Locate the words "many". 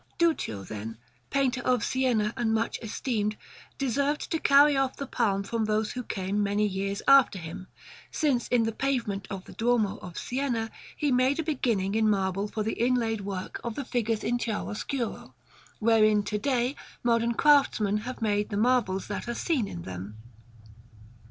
6.41-6.65